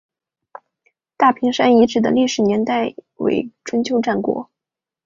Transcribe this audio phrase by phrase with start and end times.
[1.15, 4.49] 大坪山遗址的历史年代为春秋战国。